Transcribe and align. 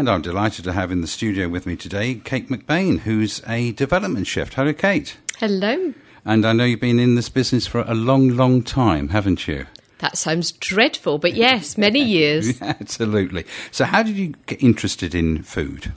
And 0.00 0.08
I'm 0.08 0.22
delighted 0.22 0.64
to 0.64 0.72
have 0.72 0.90
in 0.90 1.02
the 1.02 1.06
studio 1.06 1.46
with 1.50 1.66
me 1.66 1.76
today 1.76 2.14
Kate 2.14 2.48
McBain, 2.48 3.00
who's 3.00 3.42
a 3.46 3.72
development 3.72 4.26
chef. 4.26 4.54
Hello, 4.54 4.72
Kate. 4.72 5.18
Hello. 5.36 5.92
And 6.24 6.46
I 6.46 6.54
know 6.54 6.64
you've 6.64 6.80
been 6.80 6.98
in 6.98 7.16
this 7.16 7.28
business 7.28 7.66
for 7.66 7.82
a 7.82 7.92
long, 7.92 8.30
long 8.30 8.62
time, 8.62 9.10
haven't 9.10 9.46
you? 9.46 9.66
That 9.98 10.16
sounds 10.16 10.52
dreadful, 10.52 11.18
but 11.18 11.34
yes, 11.34 11.76
many 11.76 12.00
years. 12.18 12.58
Yeah, 12.58 12.76
absolutely. 12.80 13.44
So, 13.70 13.84
how 13.84 14.02
did 14.02 14.16
you 14.16 14.28
get 14.46 14.62
interested 14.62 15.14
in 15.14 15.42
food? 15.42 15.92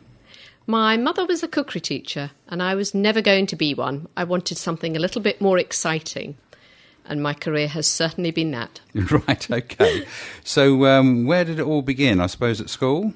My 0.68 0.98
mother 0.98 1.26
was 1.26 1.42
a 1.42 1.48
cookery 1.48 1.80
teacher, 1.80 2.32
and 2.50 2.62
I 2.62 2.76
was 2.76 2.94
never 2.94 3.22
going 3.22 3.46
to 3.48 3.56
be 3.56 3.74
one. 3.74 4.10
I 4.18 4.26
wanted 4.26 4.58
something 4.58 4.98
a 4.98 5.00
little 5.00 5.22
bit 5.22 5.40
more 5.40 5.58
exciting, 5.58 6.36
and 7.06 7.24
my 7.24 7.34
career 7.34 7.70
has 7.70 7.88
certainly 7.88 8.32
been 8.32 8.52
that. 8.52 8.82
right, 8.94 9.50
okay. 9.50 10.06
so, 10.44 10.88
um, 10.88 11.26
where 11.26 11.46
did 11.46 11.58
it 11.58 11.66
all 11.66 11.82
begin? 11.82 12.20
I 12.20 12.28
suppose 12.28 12.60
at 12.60 12.70
school? 12.70 13.14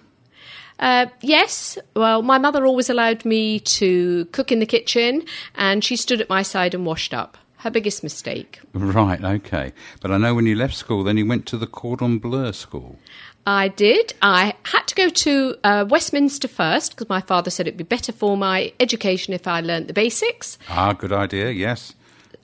Uh, 0.80 1.08
yes, 1.22 1.78
well, 1.96 2.22
my 2.22 2.38
mother 2.38 2.66
always 2.66 2.90
allowed 2.90 3.26
me 3.26 3.60
to 3.60 4.26
cook 4.26 4.52
in 4.52 4.60
the 4.60 4.66
kitchen, 4.66 5.24
and 5.56 5.84
she 5.84 5.96
stood 5.96 6.22
at 6.22 6.30
my 6.30 6.42
side 6.42 6.74
and 6.74 6.86
washed 6.86 7.14
up. 7.14 7.38
Her 7.58 7.72
biggest 7.72 8.04
mistake. 8.04 8.60
Right, 8.74 9.24
okay. 9.24 9.74
But 10.02 10.12
I 10.12 10.18
know 10.18 10.36
when 10.36 10.46
you 10.46 10.56
left 10.56 10.76
school, 10.76 11.04
then 11.04 11.18
you 11.18 11.26
went 11.26 11.48
to 11.48 11.58
the 11.58 11.66
Cordon 11.66 12.20
Bleu 12.20 12.54
school. 12.54 13.00
I 13.48 13.70
did. 13.70 14.14
I 14.22 14.54
had 14.64 14.84
to 14.88 14.96
go 14.96 15.10
to 15.10 15.56
uh, 15.64 15.86
Westminster 15.90 16.48
first 16.48 16.92
because 16.92 17.10
my 17.10 17.22
father 17.22 17.50
said 17.50 17.66
it'd 17.66 17.78
be 17.78 17.84
better 17.84 18.12
for 18.12 18.38
my 18.38 18.74
education 18.80 19.34
if 19.34 19.48
I 19.48 19.62
learnt 19.62 19.88
the 19.88 19.94
basics. 19.94 20.60
Ah, 20.70 20.94
good 20.94 21.14
idea, 21.14 21.50
yes. 21.52 21.96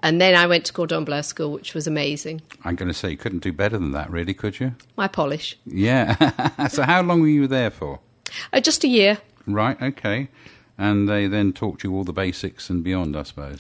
And 0.02 0.20
then 0.20 0.34
I 0.36 0.48
went 0.48 0.66
to 0.66 0.74
Cordon 0.74 1.06
Bleu 1.06 1.22
School, 1.22 1.52
which 1.52 1.74
was 1.74 1.88
amazing. 1.88 2.42
I'm 2.66 2.76
going 2.76 2.88
to 2.88 2.94
say 2.94 3.12
you 3.12 3.18
couldn't 3.18 3.44
do 3.44 3.54
better 3.54 3.78
than 3.78 3.92
that, 3.92 4.10
really, 4.10 4.34
could 4.34 4.60
you? 4.60 4.76
My 4.98 5.08
polish. 5.08 5.58
Yeah. 5.66 6.68
so, 6.70 6.84
how 6.84 7.02
long 7.04 7.22
were 7.22 7.28
you 7.28 7.48
there 7.48 7.70
for? 7.70 8.00
Uh, 8.52 8.60
just 8.60 8.84
a 8.84 8.88
year. 8.88 9.18
Right, 9.46 9.82
okay. 9.82 10.30
And 10.78 11.08
they 11.08 11.28
then 11.28 11.54
taught 11.54 11.84
you 11.84 11.94
all 11.94 12.04
the 12.04 12.14
basics 12.14 12.70
and 12.70 12.84
beyond, 12.84 13.16
I 13.16 13.24
suppose. 13.24 13.60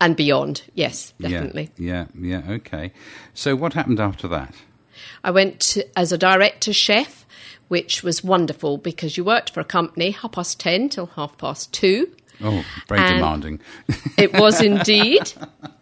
And 0.00 0.16
beyond, 0.16 0.62
yes, 0.74 1.12
definitely. 1.20 1.70
Yeah, 1.78 2.06
yeah, 2.18 2.42
yeah 2.46 2.52
okay. 2.54 2.92
So, 3.34 3.56
what 3.56 3.72
happened 3.72 4.00
after 4.00 4.28
that? 4.28 4.54
I 5.24 5.30
went 5.30 5.60
to, 5.60 5.98
as 5.98 6.12
a 6.12 6.18
director 6.18 6.72
chef, 6.72 7.26
which 7.68 8.02
was 8.02 8.22
wonderful 8.22 8.78
because 8.78 9.16
you 9.16 9.24
worked 9.24 9.50
for 9.50 9.60
a 9.60 9.64
company 9.64 10.10
half 10.10 10.32
past 10.32 10.60
10 10.60 10.90
till 10.90 11.06
half 11.06 11.36
past 11.38 11.72
2. 11.72 12.10
Oh, 12.42 12.64
very 12.88 13.00
And- 13.00 13.16
demanding. 13.16 13.60
It 14.18 14.32
was 14.32 14.62
indeed 14.62 15.32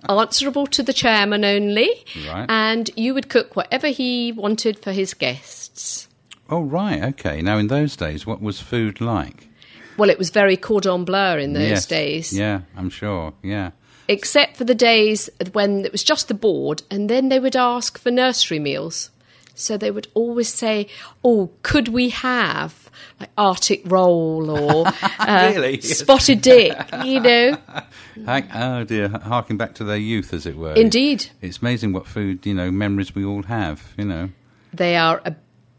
answerable 0.08 0.66
to 0.68 0.82
the 0.82 0.92
chairman 0.92 1.44
only. 1.44 2.04
Right. 2.26 2.46
And 2.48 2.90
you 2.96 3.14
would 3.14 3.28
cook 3.28 3.54
whatever 3.54 3.88
he 3.88 4.32
wanted 4.32 4.78
for 4.78 4.92
his 4.92 5.14
guests. 5.14 6.08
Oh, 6.50 6.62
right, 6.62 7.02
okay. 7.04 7.40
Now, 7.42 7.58
in 7.58 7.68
those 7.68 7.96
days, 7.96 8.26
what 8.26 8.40
was 8.42 8.60
food 8.60 9.00
like? 9.00 9.48
Well, 9.96 10.10
it 10.10 10.18
was 10.18 10.30
very 10.30 10.56
cordon 10.56 11.04
bleu 11.04 11.38
in 11.38 11.52
those 11.52 11.68
Yes. 11.68 11.86
days. 11.86 12.32
Yeah, 12.36 12.62
I'm 12.76 12.90
sure, 12.90 13.32
yeah. 13.42 13.70
except 14.08 14.56
for 14.58 14.64
the 14.64 14.74
days 14.74 15.30
when 15.52 15.84
it 15.86 15.90
was 15.92 16.04
just 16.04 16.28
the 16.28 16.34
board, 16.34 16.82
and 16.90 17.08
then 17.08 17.28
they 17.30 17.38
would 17.40 17.56
ask 17.56 17.96
for 17.98 18.10
nursery 18.10 18.58
meals. 18.58 19.10
So 19.54 19.78
they 19.78 19.90
would 19.90 20.08
always 20.14 20.52
say, 20.52 20.88
"Oh, 21.22 21.50
could 21.62 21.88
we 21.88 22.10
have 22.10 22.90
like 23.20 23.30
Arctic 23.38 23.82
roll 23.86 24.50
or 24.50 24.86
uh, 25.20 25.52
Really? 25.54 25.80
spotted 25.80 26.42
dick?" 26.42 26.76
You 27.04 27.20
know, 27.20 27.56
Oh, 28.26 28.84
dear, 28.84 29.08
harking 29.08 29.56
back 29.56 29.74
to 29.76 29.84
their 29.84 29.96
youth, 29.96 30.34
as 30.34 30.44
it 30.44 30.56
were. 30.56 30.74
indeed, 30.74 31.26
It's 31.40 31.58
amazing 31.58 31.92
what 31.92 32.06
food, 32.06 32.44
you 32.44 32.52
know, 32.54 32.70
memories 32.70 33.14
we 33.14 33.24
all 33.24 33.44
have, 33.44 33.94
you 33.96 34.04
know. 34.04 34.30
they 34.72 34.96
are 34.96 35.22
a 35.24 35.34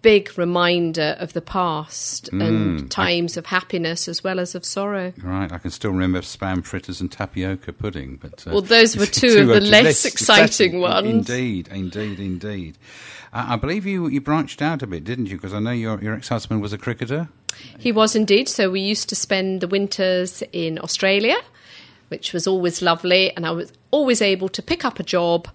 big 0.05 0.37
reminder 0.37 1.15
of 1.19 1.33
the 1.33 1.41
past 1.41 2.29
Mm, 2.31 2.47
and 2.47 2.91
times 2.91 3.37
of 3.37 3.47
happiness 3.47 4.07
as 4.07 4.23
well 4.23 4.39
as 4.39 4.55
of 4.55 4.63
sorrow. 4.63 5.13
Right, 5.21 5.51
I 5.51 5.57
can 5.57 5.71
still 5.71 5.91
remember 5.91 6.21
spam 6.21 6.63
fritters 6.63 7.01
and 7.01 7.11
tapioca 7.11 7.73
pudding, 7.73 8.17
but 8.21 8.45
uh, 8.47 8.51
Well, 8.51 8.61
those 8.61 8.95
were 8.99 9.05
two 9.23 9.41
of 9.41 9.47
the 9.47 9.61
less 9.61 10.05
exciting 10.05 10.79
ones. 10.79 11.07
Indeed, 11.29 11.67
indeed, 11.69 12.19
indeed. 12.19 12.77
Uh, 13.33 13.45
I 13.49 13.55
believe 13.57 13.85
you 13.85 14.07
you 14.07 14.21
branched 14.21 14.61
out 14.61 14.83
a 14.83 14.87
bit, 14.87 15.03
didn't 15.03 15.25
you? 15.25 15.35
Because 15.37 15.53
I 15.53 15.59
know 15.59 15.71
your 15.71 15.99
your 16.01 16.13
ex 16.15 16.29
husband 16.29 16.61
was 16.61 16.71
a 16.71 16.77
cricketer. 16.77 17.27
He 17.79 17.91
was 17.91 18.15
indeed. 18.15 18.47
So 18.47 18.69
we 18.69 18.81
used 18.81 19.09
to 19.09 19.15
spend 19.15 19.61
the 19.61 19.67
winters 19.67 20.43
in 20.51 20.77
Australia, 20.79 21.37
which 22.09 22.31
was 22.33 22.47
always 22.47 22.81
lovely. 22.81 23.31
And 23.35 23.45
I 23.45 23.51
was 23.51 23.73
always 23.91 24.21
able 24.21 24.49
to 24.49 24.61
pick 24.61 24.85
up 24.85 24.99
a 24.99 25.03
job, 25.03 25.47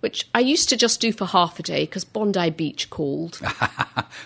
which 0.00 0.28
I 0.34 0.40
used 0.40 0.68
to 0.68 0.76
just 0.76 1.00
do 1.00 1.12
for 1.12 1.26
half 1.26 1.58
a 1.58 1.62
day 1.62 1.84
because 1.84 2.04
Bondi 2.04 2.50
Beach 2.50 2.90
called. 2.90 3.40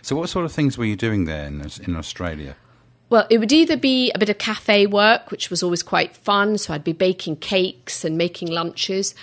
So, 0.01 0.15
what 0.17 0.29
sort 0.29 0.45
of 0.45 0.53
things 0.53 0.79
were 0.79 0.85
you 0.85 0.97
doing 0.97 1.25
there 1.25 1.47
in, 1.47 1.61
in 1.85 1.97
Australia? 1.97 2.57
well, 3.13 3.27
it 3.29 3.37
would 3.37 3.53
either 3.53 3.77
be 3.77 4.11
a 4.13 4.19
bit 4.19 4.31
of 4.31 4.39
cafe 4.39 4.87
work, 4.87 5.31
which 5.31 5.51
was 5.51 5.63
always 5.63 5.83
quite 5.83 6.17
fun. 6.17 6.57
So 6.57 6.73
I'd 6.73 6.83
be 6.83 6.95
baking 6.95 7.37
cakes 7.37 8.07
and 8.07 8.17
making 8.17 8.49
lunches, 8.49 9.15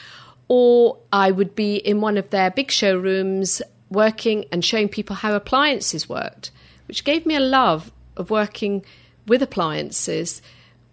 or 0.47 0.99
I 1.11 1.31
would 1.31 1.55
be 1.55 1.77
in 1.77 1.99
one 1.99 2.15
of 2.15 2.29
their 2.29 2.51
big 2.51 2.69
showrooms 2.69 3.63
working 3.89 4.45
and 4.51 4.63
showing 4.63 4.89
people 4.89 5.16
how 5.16 5.33
appliances 5.33 6.07
worked, 6.07 6.51
which 6.87 7.03
gave 7.03 7.25
me 7.25 7.33
a 7.33 7.39
love 7.39 7.91
of 8.16 8.29
working 8.29 8.85
with 9.25 9.41
appliances, 9.41 10.43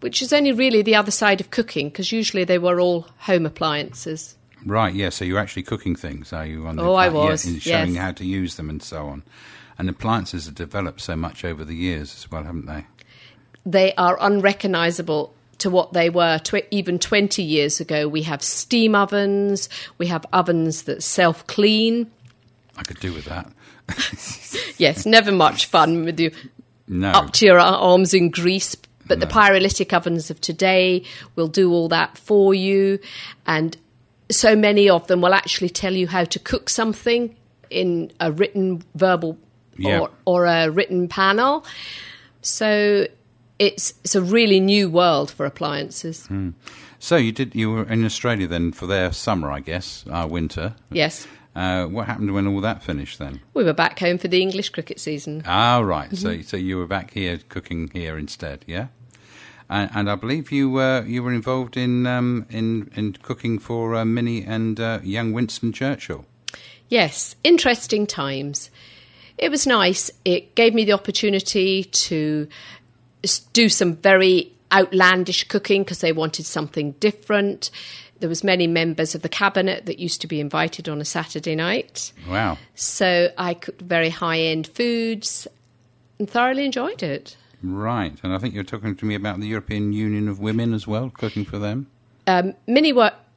which 0.00 0.22
is 0.22 0.32
only 0.32 0.52
really 0.52 0.80
the 0.80 0.96
other 0.96 1.10
side 1.10 1.42
of 1.42 1.50
cooking 1.50 1.90
because 1.90 2.12
usually 2.12 2.44
they 2.44 2.56
were 2.56 2.80
all 2.80 3.08
home 3.18 3.44
appliances. 3.44 4.35
Right, 4.66 4.92
yeah. 4.94 5.10
So 5.10 5.24
you're 5.24 5.38
actually 5.38 5.62
cooking 5.62 5.94
things, 5.96 6.32
are 6.32 6.44
you? 6.44 6.66
On 6.66 6.76
the, 6.76 6.82
Oh, 6.82 6.94
I 6.94 7.06
yeah, 7.06 7.12
was, 7.12 7.46
and 7.46 7.62
showing 7.62 7.94
yes. 7.94 8.02
how 8.02 8.12
to 8.12 8.24
use 8.26 8.56
them 8.56 8.68
and 8.68 8.82
so 8.82 9.06
on. 9.06 9.22
And 9.78 9.88
appliances 9.88 10.46
have 10.46 10.56
developed 10.56 11.00
so 11.00 11.14
much 11.16 11.44
over 11.44 11.64
the 11.64 11.74
years 11.76 12.14
as 12.16 12.30
well, 12.30 12.42
haven't 12.42 12.66
they? 12.66 12.84
They 13.64 13.94
are 13.94 14.18
unrecognisable 14.20 15.32
to 15.58 15.70
what 15.70 15.92
they 15.92 16.10
were 16.10 16.38
tw- 16.38 16.66
even 16.70 16.98
20 16.98 17.42
years 17.42 17.80
ago. 17.80 18.08
We 18.08 18.22
have 18.22 18.42
steam 18.42 18.94
ovens, 18.94 19.68
we 19.98 20.08
have 20.08 20.26
ovens 20.32 20.82
that 20.82 21.02
self 21.02 21.46
clean. 21.46 22.10
I 22.76 22.82
could 22.82 23.00
do 23.00 23.12
with 23.12 23.24
that. 23.26 23.50
Yes, 24.78 25.06
never 25.06 25.32
much 25.32 25.66
fun 25.66 26.04
with 26.04 26.20
you 26.20 26.30
No, 26.86 27.08
up 27.10 27.32
to 27.34 27.46
your 27.46 27.58
arms 27.58 28.12
in 28.12 28.28
grease. 28.30 28.76
But 29.06 29.20
the 29.20 29.26
pyrolytic 29.26 29.92
ovens 29.94 30.30
of 30.30 30.40
today 30.40 31.02
will 31.34 31.48
do 31.48 31.72
all 31.72 31.88
that 31.88 32.18
for 32.18 32.52
you. 32.52 32.98
And 33.46 33.76
so 34.30 34.56
many 34.56 34.88
of 34.88 35.06
them 35.06 35.20
will 35.20 35.34
actually 35.34 35.70
tell 35.70 35.92
you 35.94 36.06
how 36.08 36.24
to 36.24 36.38
cook 36.38 36.68
something 36.68 37.34
in 37.70 38.10
a 38.20 38.30
written 38.32 38.82
verbal 38.94 39.38
Yeah. 39.76 40.00
or, 40.00 40.10
or 40.24 40.46
a 40.46 40.68
written 40.70 41.08
panel. 41.08 41.64
So 42.42 43.06
it's, 43.58 43.94
it's 44.04 44.14
a 44.14 44.22
really 44.22 44.60
new 44.60 44.88
world 44.90 45.30
for 45.30 45.46
appliances. 45.46 46.28
So 46.98 47.16
you 47.16 47.32
did. 47.32 47.54
You 47.54 47.70
were 47.72 47.84
in 47.84 48.04
Australia 48.04 48.46
then 48.46 48.72
for 48.72 48.86
their 48.86 49.12
summer, 49.12 49.50
I 49.50 49.60
guess, 49.60 50.04
uh, 50.10 50.26
winter. 50.28 50.74
Yes. 50.90 51.26
Uh, 51.54 51.86
what 51.86 52.06
happened 52.06 52.32
when 52.34 52.46
all 52.46 52.60
that 52.60 52.82
finished 52.82 53.18
then? 53.18 53.40
We 53.54 53.64
were 53.64 53.72
back 53.72 53.98
home 53.98 54.18
for 54.18 54.28
the 54.28 54.42
English 54.42 54.70
cricket 54.70 54.98
season. 55.00 55.42
Ah, 55.46 55.78
right. 55.80 56.14
So, 56.16 56.40
so 56.42 56.56
you 56.56 56.76
were 56.78 56.86
back 56.86 57.12
here 57.12 57.38
cooking 57.48 57.90
here 57.92 58.18
instead, 58.18 58.64
yeah. 58.66 58.88
And, 59.68 59.90
and 59.94 60.10
I 60.10 60.14
believe 60.14 60.52
you 60.52 60.70
were 60.70 61.04
you 61.06 61.22
were 61.22 61.32
involved 61.32 61.76
in 61.76 62.06
um, 62.06 62.46
in 62.50 62.90
in 62.94 63.14
cooking 63.14 63.58
for 63.58 63.94
uh, 63.94 64.04
Minnie 64.04 64.44
and 64.44 64.78
uh, 64.78 65.00
young 65.02 65.32
Winston 65.32 65.72
Churchill. 65.72 66.24
Yes, 66.88 67.34
interesting 67.42 68.06
times. 68.06 68.70
It 69.38 69.50
was 69.50 69.66
nice. 69.66 70.10
It 70.24 70.54
gave 70.54 70.72
me 70.72 70.84
the 70.84 70.92
opportunity 70.92 71.84
to 71.84 72.48
do 73.52 73.68
some 73.68 73.96
very 73.96 74.52
outlandish 74.72 75.44
cooking 75.44 75.82
because 75.82 76.00
they 76.00 76.12
wanted 76.12 76.46
something 76.46 76.92
different. 76.92 77.70
There 78.20 78.28
was 78.28 78.42
many 78.42 78.66
members 78.66 79.14
of 79.14 79.22
the 79.22 79.28
cabinet 79.28 79.86
that 79.86 79.98
used 79.98 80.20
to 80.22 80.26
be 80.26 80.40
invited 80.40 80.88
on 80.88 81.00
a 81.00 81.04
Saturday 81.04 81.54
night. 81.54 82.12
Wow. 82.28 82.56
So 82.74 83.30
I 83.36 83.54
cooked 83.54 83.82
very 83.82 84.10
high-end 84.10 84.68
foods 84.68 85.46
and 86.18 86.30
thoroughly 86.30 86.64
enjoyed 86.64 87.02
it. 87.02 87.36
Right. 87.62 88.16
And 88.22 88.32
I 88.32 88.38
think 88.38 88.54
you're 88.54 88.64
talking 88.64 88.94
to 88.96 89.04
me 89.04 89.14
about 89.14 89.40
the 89.40 89.46
European 89.46 89.92
Union 89.92 90.28
of 90.28 90.38
Women 90.40 90.74
as 90.74 90.86
well, 90.86 91.10
cooking 91.10 91.44
for 91.44 91.58
them. 91.58 91.86
um, 92.26 92.54
Minnie 92.66 92.94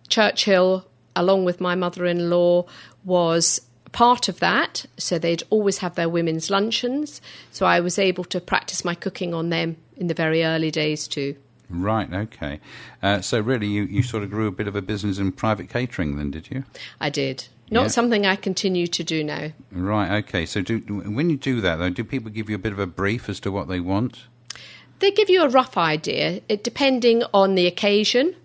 Churchill, 0.07 0.86
along 1.16 1.45
with 1.45 1.62
my 1.62 1.75
mother 1.75 2.06
in 2.06 2.30
law, 2.30 2.66
was 3.04 3.62
part 3.92 4.30
of 4.30 4.39
that. 4.39 4.86
So 4.98 5.18
they'd 5.18 5.44
always 5.50 5.80
have 5.80 5.95
their 5.95 6.10
women's 6.10 6.50
luncheons. 6.50 7.21
So 7.51 7.66
I 7.66 7.80
was 7.80 7.98
able 7.98 8.24
to 8.25 8.39
practice 8.39 8.86
my 8.86 8.95
cooking 8.95 9.33
on 9.33 9.50
them 9.50 9.77
in 9.98 10.07
the 10.07 10.13
very 10.13 10.44
early 10.44 10.72
days 10.72 11.07
too. 11.07 11.36
Right. 11.69 12.12
Okay. 12.12 12.60
Uh, 13.04 13.22
so 13.22 13.39
really, 13.39 13.68
you, 13.68 13.83
you 13.83 14.01
sort 14.01 14.24
of 14.24 14.31
grew 14.31 14.48
a 14.48 14.51
bit 14.51 14.68
of 14.68 14.75
a 14.75 14.81
business 14.81 15.19
in 15.19 15.31
private 15.31 15.69
catering, 15.69 16.18
then, 16.18 16.31
did 16.31 16.50
you? 16.50 16.63
I 17.00 17.10
did. 17.10 17.48
Not 17.71 17.83
Yeah. 17.83 17.88
something 17.89 18.25
I 18.25 18.36
continue 18.36 18.88
to 18.88 19.04
do 19.04 19.24
now. 19.24 19.51
Right. 19.71 20.12
Okay. 20.24 20.45
So 20.45 20.62
do 20.62 20.80
when 20.80 21.30
you 21.30 21.38
do 21.38 21.62
that 21.62 21.75
though, 21.77 21.89
do 21.89 22.04
people 22.04 22.31
give 22.31 22.50
you 22.50 22.56
a 22.56 22.60
bit 22.60 22.71
of 22.74 22.80
a 22.80 22.88
brief 22.88 23.30
as 23.30 23.39
to 23.42 23.51
what 23.51 23.68
they 23.68 23.80
want? 23.80 24.21
They 25.00 25.12
give 25.12 25.30
you 25.30 25.44
a 25.44 25.50
rough 25.50 25.77
idea, 25.77 26.42
it, 26.50 26.63
depending 26.63 27.24
on 27.33 27.56
the 27.56 27.68
occasion. 27.68 28.36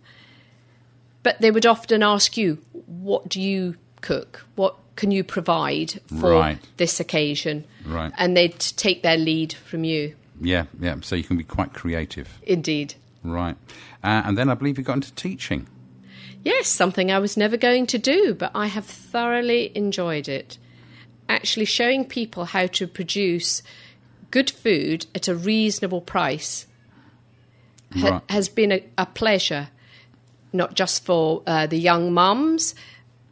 But 1.23 1.41
they 1.41 1.51
would 1.51 1.67
often 1.67 2.03
ask 2.03 2.37
you, 2.37 2.59
"What 2.87 3.29
do 3.29 3.41
you 3.41 3.77
cook? 4.03 4.45
What 4.57 4.77
can 4.97 5.11
you 5.11 5.25
provide 5.25 6.01
for 6.21 6.31
Right. 6.31 6.59
this 6.77 7.01
occasion? 7.01 7.65
Right. 7.85 8.13
And 8.19 8.37
they'd 8.37 8.59
take 8.59 9.03
their 9.03 9.17
lead 9.17 9.53
from 9.55 9.85
you. 9.85 10.15
Yeah, 10.41 10.65
yeah. 10.81 10.97
So 11.01 11.17
you 11.17 11.25
can 11.25 11.37
be 11.37 11.45
quite 11.45 11.73
creative, 11.73 12.39
Indeed. 12.43 12.95
right? 13.23 13.57
Uh, 14.05 14.23
and 14.27 14.37
then 14.37 14.51
I 14.51 14.55
believe 14.55 14.77
you 14.79 14.85
got 14.85 14.95
into 14.97 15.13
teaching. 15.15 15.67
Yes, 16.45 16.69
something 16.69 17.11
I 17.11 17.19
was 17.19 17.37
never 17.37 17.57
going 17.57 17.87
to 17.87 17.99
do, 17.99 18.35
but 18.35 18.51
I 18.55 18.67
have 18.67 18.85
thoroughly 18.85 19.73
enjoyed 19.75 20.29
it. 20.29 20.59
Actually, 21.29 21.65
showing 21.65 22.05
people 22.05 22.45
how 22.47 22.67
to 22.67 22.87
produce 22.87 23.63
good 24.31 24.51
food 24.51 25.07
at 25.15 25.27
a 25.27 25.35
reasonable 25.35 26.03
price 26.03 26.67
ha- 27.97 28.11
Right. 28.11 28.23
has 28.29 28.49
been 28.51 28.73
a, 28.73 28.85
a 28.99 29.07
pleasure, 29.07 29.69
not 30.53 30.75
just 30.75 31.05
for 31.05 31.43
uh, 31.47 31.67
the 31.67 31.79
young 31.79 32.13
mums, 32.13 32.75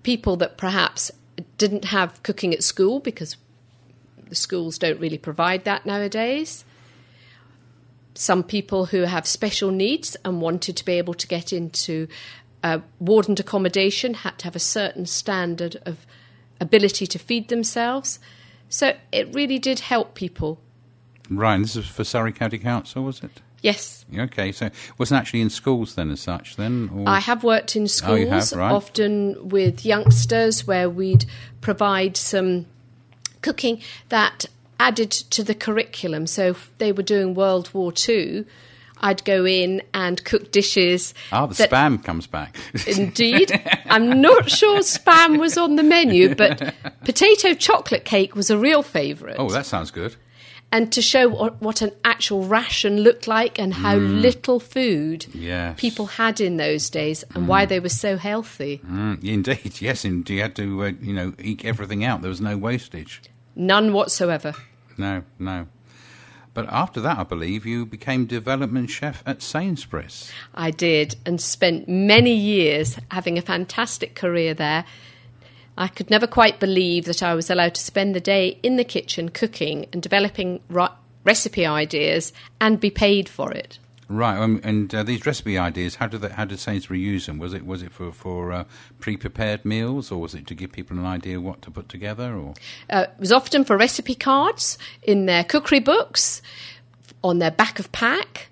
people 0.03 0.37
that 0.37 0.57
perhaps 0.57 1.11
didn't 1.59 1.87
have 1.87 2.23
cooking 2.23 2.55
at 2.55 2.63
school 2.63 2.99
because 2.99 3.37
the 4.29 4.35
schools 4.35 4.79
don't 4.79 4.99
really 5.01 5.19
provide 5.19 5.65
that 5.65 5.85
nowadays. 5.85 6.65
Some 8.15 8.43
people 8.43 8.87
who 8.87 9.03
have 9.03 9.27
special 9.27 9.71
needs 9.71 10.17
and 10.25 10.41
wanted 10.41 10.77
to 10.79 10.85
be 10.85 10.93
able 10.93 11.15
to 11.15 11.27
get 11.27 11.53
into 11.53 12.09
uh, 12.63 12.79
wardened 13.01 13.41
accommodation 13.41 14.15
had 14.15 14.39
to 14.39 14.45
have 14.45 14.57
a 14.57 14.61
certain 14.61 15.07
standard 15.07 15.77
of 15.85 16.07
ability 16.61 17.07
to 17.09 17.19
feed 17.19 17.49
themselves. 17.49 18.19
So 18.69 18.95
it 19.11 19.35
really 19.35 19.59
did 19.59 19.81
help 19.81 20.15
people. 20.15 20.61
Right. 21.29 21.59
This 21.59 21.77
is 21.77 21.87
for 21.87 22.05
Surrey 22.05 22.33
County 22.33 22.59
Council, 22.59 23.03
was 23.05 23.23
it? 23.23 23.41
Yes, 23.63 24.05
Okay, 24.19 24.51
so 24.51 24.67
it 24.67 24.75
wasn't 24.99 25.21
actually 25.21 25.41
in 25.41 25.49
schools 25.49 25.95
then, 25.95 26.11
as 26.11 26.21
such. 26.21 26.57
Then, 26.57 26.91
or? 26.93 27.09
I 27.09 27.21
have 27.21 27.45
worked 27.45 27.77
in 27.77 27.87
schools, 27.87 28.27
Oh, 28.27 28.31
have, 28.31 28.53
right. 28.53 28.73
often 28.73 29.49
with 29.49 29.87
youngsters, 29.87 30.67
where 30.67 30.91
we'd 30.91 31.27
provide 31.61 32.17
some 32.17 32.67
cooking 33.41 33.81
that 34.09 34.47
added 34.81 35.13
to 35.13 35.45
the 35.45 35.55
curriculum. 35.55 36.27
So 36.27 36.49
if 36.49 36.73
they 36.79 36.91
were 36.91 37.05
doing 37.05 37.35
World 37.35 37.73
War 37.73 37.93
Two, 37.93 38.45
I'd 39.03 39.25
go 39.25 39.45
in 39.45 39.83
and 39.95 40.23
cook 40.25 40.53
dishes. 40.53 41.15
Ah, 41.33 41.47
the 41.47 41.55
that- 41.55 41.71
spam 41.71 42.03
comes 42.03 42.27
back. 42.27 42.57
Indeed. 42.87 43.53
I'm 43.87 44.21
not 44.21 44.51
sure 44.51 44.81
spam 44.81 45.39
was 45.39 45.59
on 45.59 45.77
the 45.77 45.83
menu, 45.83 46.35
but 46.35 46.75
potato 47.05 47.55
chocolate 47.55 48.05
cake 48.05 48.35
was 48.35 48.51
a 48.51 48.59
real 48.59 48.83
favourite. 48.83 49.37
oh, 49.39 49.49
that 49.51 49.67
sounds 49.67 49.91
good. 49.91 50.17
and 50.75 50.91
to 50.93 51.03
show 51.03 51.29
what, 51.29 51.61
what 51.61 51.83
an 51.83 51.91
actual 52.05 52.45
ration 52.47 53.01
looked 53.01 53.27
like 53.29 53.59
and 53.59 53.75
how 53.75 53.97
little 53.97 54.59
food 54.59 55.27
Mm. 55.33 55.43
Yes. 55.43 55.81
people 55.81 56.07
had 56.07 56.41
in 56.41 56.57
those 56.57 56.89
days 56.89 57.25
and 57.35 57.47
why 57.47 57.67
they 57.67 57.79
were 57.81 57.91
so 57.91 58.17
healthy. 58.17 58.81
Mm, 58.89 59.23
indeed, 59.23 59.81
yes. 59.83 60.05
And 60.07 60.29
you 60.31 60.41
had 60.41 60.55
to, 60.57 60.85
uh, 60.85 60.93
you 61.03 61.13
know, 61.13 61.35
eke 61.39 61.65
everything 61.67 62.05
out. 62.05 62.23
There 62.23 62.31
was 62.31 62.41
no 62.41 62.57
wastage. 62.57 63.21
None 63.55 63.93
whatsoever. 63.93 64.55
No, 64.97 65.25
no. 65.39 65.67
But 66.55 66.69
after 66.69 67.01
that, 67.01 67.19
I 67.19 67.23
believe 67.23 67.65
you 67.65 67.87
became 67.87 68.27
development 68.27 68.91
chef 68.91 69.23
at 69.25 69.41
Sainsbury's. 69.41 70.31
I 70.55 70.71
did 70.71 71.17
and 71.25 71.41
spent 71.41 71.89
many 71.89 72.35
years 72.35 72.99
having 73.11 73.39
a 73.39 73.43
fantastic 73.43 74.15
career 74.15 74.53
there. 74.53 74.85
I 75.79 75.89
could 75.89 76.11
never 76.11 76.27
quite 76.27 76.61
believe 76.61 77.07
that 77.07 77.23
I 77.23 77.35
was 77.35 77.49
allowed 77.49 77.75
to 77.77 77.81
spend 77.81 78.15
the 78.15 78.21
day 78.21 78.59
in 78.63 78.77
the 78.77 78.85
kitchen 78.85 79.31
cooking 79.31 79.87
and 79.93 80.03
developing 80.03 80.61
recipe 81.25 81.65
ideas 81.65 82.35
and 82.61 82.79
be 82.79 82.91
paid 82.91 83.29
for 83.29 83.51
it. 83.53 83.79
Right, 84.15 84.39
um, 84.39 84.61
and 84.63 84.95
uh, 84.95 85.03
these 85.03 85.25
recipe 85.25 85.57
ideas, 85.57 85.95
how 85.95 86.07
did 86.07 86.21
they, 86.21 86.29
how 86.29 86.45
did 86.45 86.59
Sainsbury 86.59 87.01
use 87.01 87.25
them? 87.27 87.39
Was 87.39 87.55
it 87.55 87.65
was 87.65 87.83
it 87.83 87.93
for 87.93 88.13
for 88.13 88.53
uh, 88.53 88.65
pre-prepared 89.01 89.65
meals, 89.65 90.13
or 90.13 90.21
was 90.21 90.35
it 90.35 90.47
to 90.49 90.55
give 90.55 90.71
people 90.71 90.99
an 90.99 91.07
idea 91.07 91.41
what 91.41 91.63
to 91.63 91.71
put 91.71 91.89
together? 91.89 92.35
Or 92.35 92.55
Uh, 92.91 93.07
it 93.09 93.19
was 93.19 93.33
often 93.33 93.65
for 93.65 93.77
recipe 93.77 94.15
cards 94.15 94.77
in 95.03 95.25
their 95.27 95.45
cookery 95.45 95.81
books, 95.81 96.43
on 97.23 97.39
their 97.39 97.51
back 97.51 97.79
of 97.79 97.91
pack. 97.93 98.49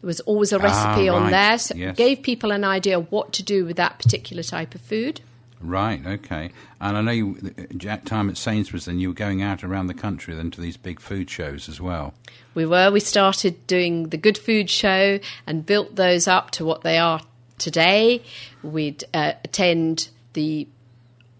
There 0.00 0.08
was 0.08 0.20
always 0.20 0.52
a 0.52 0.58
recipe 0.58 1.08
Ah, 1.08 1.14
on 1.14 1.30
there, 1.30 1.56
so 1.56 1.74
yes. 1.76 1.90
it 1.92 1.96
gave 1.96 2.22
people 2.22 2.50
an 2.50 2.64
idea 2.64 2.98
what 2.98 3.32
to 3.34 3.42
do 3.42 3.64
with 3.64 3.76
that 3.76 3.98
particular 3.98 4.42
type 4.42 4.74
of 4.74 4.80
food. 4.80 5.20
Right, 5.64 6.04
okay. 6.06 6.50
And 6.80 6.96
I 6.96 7.00
know 7.00 7.10
you, 7.10 7.54
at 7.88 8.06
time 8.06 8.28
at 8.28 8.36
Sainsbury's, 8.36 8.84
then 8.84 8.98
you 8.98 9.08
were 9.08 9.14
going 9.14 9.42
out 9.42 9.64
around 9.64 9.86
the 9.86 9.94
country 9.94 10.34
then 10.34 10.50
to 10.52 10.60
these 10.60 10.76
big 10.76 11.00
food 11.00 11.30
shows 11.30 11.68
as 11.68 11.80
well. 11.80 12.14
We 12.54 12.66
were. 12.66 12.90
We 12.90 13.00
started 13.00 13.66
doing 13.66 14.10
the 14.10 14.16
Good 14.16 14.38
Food 14.38 14.70
Show 14.70 15.18
and 15.46 15.66
built 15.66 15.96
those 15.96 16.28
up 16.28 16.50
to 16.52 16.64
what 16.64 16.82
they 16.82 16.98
are 16.98 17.20
today. 17.58 18.22
We'd 18.62 19.04
uh, 19.12 19.32
attend 19.42 20.08
the 20.34 20.68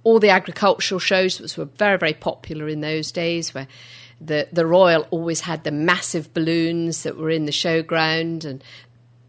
all 0.02 0.18
the 0.18 0.30
agricultural 0.30 0.98
shows, 0.98 1.40
which 1.40 1.56
were 1.56 1.64
very 1.64 1.98
very 1.98 2.14
popular 2.14 2.68
in 2.68 2.80
those 2.80 3.12
days, 3.12 3.54
where 3.54 3.68
the 4.20 4.48
the 4.52 4.66
Royal 4.66 5.06
always 5.10 5.42
had 5.42 5.64
the 5.64 5.70
massive 5.70 6.32
balloons 6.34 7.02
that 7.02 7.16
were 7.16 7.30
in 7.30 7.44
the 7.44 7.52
showground, 7.52 8.44
and 8.44 8.64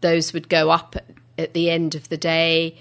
those 0.00 0.32
would 0.32 0.48
go 0.48 0.70
up 0.70 0.96
at, 0.96 1.06
at 1.38 1.54
the 1.54 1.70
end 1.70 1.94
of 1.94 2.08
the 2.08 2.16
day. 2.16 2.76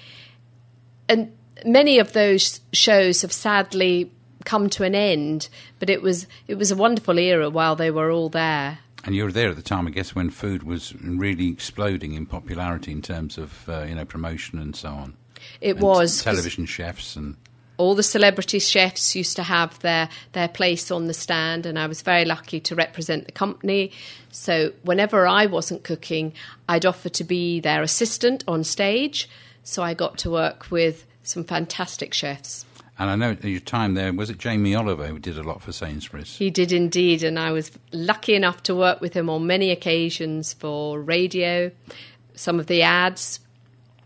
And 1.08 1.32
many 1.63 2.00
of 2.00 2.13
those 2.13 2.60
shows 2.74 3.22
have 3.22 3.31
sadly 3.31 4.12
come 4.44 4.69
to 4.72 4.84
an 4.84 4.96
end, 4.96 5.50
but 5.80 5.90
it 5.90 6.02
was 6.02 6.28
it 6.48 6.56
was 6.56 6.72
a 6.72 6.75
wonderful 6.75 7.18
era 7.18 7.50
while 7.50 7.75
they 7.75 7.92
were 7.92 8.12
all 8.12 8.30
there. 8.30 8.80
And 9.04 9.16
you 9.16 9.24
were 9.24 9.31
there 9.31 9.50
at 9.50 9.56
the 9.56 9.62
time, 9.62 9.88
I 9.88 9.92
guess, 9.92 10.16
when 10.16 10.31
food 10.31 10.63
was 10.63 10.96
really 11.00 11.50
exploding 11.50 12.13
in 12.13 12.25
popularity 12.25 12.92
in 12.92 13.02
terms 13.02 13.38
of 13.38 13.69
uh, 13.69 13.84
you 13.84 13.96
know 13.96 14.06
promotion 14.06 14.60
and 14.60 14.75
so 14.75 14.90
on. 14.90 15.16
It 15.62 15.75
And 15.75 15.81
was 15.81 16.24
television 16.24 16.66
chefs 16.66 17.16
and 17.16 17.38
all 17.78 17.94
the 17.94 18.04
celebrity 18.04 18.60
chefs 18.60 19.16
used 19.16 19.36
to 19.36 19.44
have 19.44 19.78
their 19.80 20.10
their 20.31 20.48
place 20.48 20.92
on 20.92 21.06
the 21.06 21.13
stand, 21.13 21.66
and 21.66 21.78
I 21.78 21.88
was 21.88 22.01
very 22.01 22.25
lucky 22.25 22.60
to 22.62 22.75
represent 22.75 23.25
the 23.25 23.31
company. 23.31 23.92
So 24.31 24.72
whenever 24.84 25.28
I 25.28 25.46
wasn't 25.46 25.84
cooking, 25.84 26.34
I'd 26.68 26.86
offer 26.86 27.10
to 27.10 27.24
be 27.24 27.60
their 27.60 27.81
assistant 27.81 28.44
on 28.48 28.63
stage. 28.63 29.30
So 29.63 29.81
I 29.81 29.94
got 29.94 30.18
to 30.19 30.30
work 30.30 30.69
with 30.69 31.06
some 31.25 31.44
fantastic 31.44 32.13
chefs. 32.13 32.66
and 32.98 33.10
I 33.10 33.16
know 33.16 33.31
at 33.31 33.44
your 33.44 33.60
time 33.60 33.94
there 33.94 34.13
was 34.13 34.30
it 34.30 34.38
Jamie 34.38 34.75
Oliver 34.75 35.07
who 35.07 35.19
did 35.19 35.38
a 35.38 35.44
lot 35.44 35.62
for 35.62 35.72
Sainsbury's. 35.72 36.38
He 36.38 36.50
did 36.50 36.72
indeed, 36.72 37.24
and 37.24 37.38
I 37.38 37.51
was 37.51 37.72
lucky 37.92 38.36
enough 38.36 38.63
to 38.63 38.75
work 38.75 39.01
with 39.01 39.13
him 39.13 39.30
on 39.30 39.45
many 39.48 39.72
occasions 39.72 40.54
for 40.54 41.01
radio, 41.01 41.72
some 42.36 42.60
of 42.60 42.68
the 42.68 42.81
ads. 42.83 43.39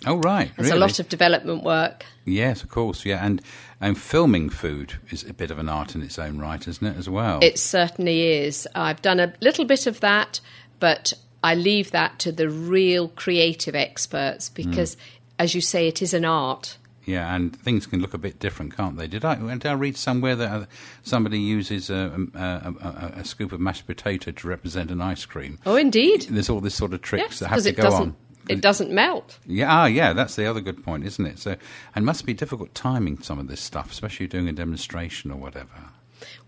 Oh 0.05 0.17
right, 0.17 0.49
There's 0.55 0.69
really? 0.69 0.77
a 0.77 0.81
lot 0.81 0.99
of 0.99 1.09
development 1.09 1.63
work. 1.63 2.05
yes, 2.25 2.63
of 2.63 2.69
course, 2.69 3.05
yeah, 3.05 3.23
and 3.23 3.41
and 3.81 3.97
filming 3.97 4.49
food 4.49 4.93
is 5.09 5.23
a 5.23 5.33
bit 5.33 5.51
of 5.51 5.59
an 5.59 5.69
art 5.69 5.93
in 5.95 6.01
its 6.01 6.17
own 6.17 6.37
right, 6.39 6.65
isn't 6.67 6.85
it? 6.85 6.97
As 6.97 7.09
well. 7.09 7.39
It 7.41 7.59
certainly 7.59 8.27
is. 8.27 8.67
I've 8.75 9.01
done 9.01 9.19
a 9.19 9.33
little 9.41 9.65
bit 9.65 9.87
of 9.87 9.99
that, 9.99 10.39
but 10.79 11.13
I 11.43 11.55
leave 11.55 11.91
that 11.91 12.19
to 12.19 12.31
the 12.31 12.49
real 12.49 13.09
creative 13.09 13.75
experts 13.75 14.49
because, 14.49 14.95
mm. 14.95 14.99
as 15.37 15.55
you 15.55 15.61
say, 15.61 15.87
it 15.87 16.01
is 16.01 16.13
an 16.13 16.25
art. 16.25 16.77
Yeah, 17.05 17.33
and 17.33 17.55
things 17.55 17.87
can 17.87 18.01
look 18.01 18.13
a 18.13 18.17
bit 18.17 18.39
different, 18.39 18.75
can't 18.75 18.97
they? 18.97 19.07
Did 19.07 19.25
I 19.25 19.35
did 19.35 19.65
I 19.65 19.71
read 19.73 19.97
somewhere 19.97 20.35
that 20.35 20.51
uh, 20.51 20.65
somebody 21.01 21.39
uses 21.39 21.89
a, 21.89 22.27
a, 22.35 22.39
a, 22.39 23.13
a 23.21 23.25
scoop 23.25 23.51
of 23.51 23.59
mashed 23.59 23.87
potato 23.87 24.31
to 24.31 24.47
represent 24.47 24.91
an 24.91 25.01
ice 25.01 25.25
cream? 25.25 25.59
Oh, 25.65 25.75
indeed. 25.75 26.23
There's 26.29 26.49
all 26.49 26.61
this 26.61 26.75
sort 26.75 26.93
of 26.93 27.01
tricks 27.01 27.23
Yes, 27.23 27.39
that 27.39 27.47
have 27.49 27.63
to 27.63 27.69
it 27.69 27.77
go 27.77 27.91
on. 27.91 28.15
it 28.47 28.61
doesn't 28.61 28.91
melt. 28.91 29.39
Yeah, 29.45 29.67
ah, 29.71 29.85
yeah, 29.85 30.13
that's 30.13 30.35
the 30.35 30.45
other 30.45 30.61
good 30.61 30.83
point, 30.83 31.05
isn't 31.05 31.25
it? 31.25 31.39
So, 31.39 31.55
and 31.95 32.05
must 32.05 32.25
be 32.25 32.33
difficult 32.33 32.75
timing 32.75 33.21
some 33.21 33.39
of 33.39 33.47
this 33.47 33.61
stuff, 33.61 33.91
especially 33.91 34.27
doing 34.27 34.47
a 34.47 34.53
demonstration 34.53 35.31
or 35.31 35.37
whatever. 35.37 35.69